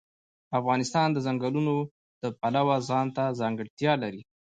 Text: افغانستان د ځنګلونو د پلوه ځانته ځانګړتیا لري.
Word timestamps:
افغانستان 0.59 1.07
د 1.11 1.17
ځنګلونو 1.25 1.75
د 2.21 2.23
پلوه 2.39 2.75
ځانته 2.89 3.23
ځانګړتیا 3.39 3.93
لري. 4.03 4.21